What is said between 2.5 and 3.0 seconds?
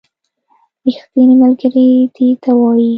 وايي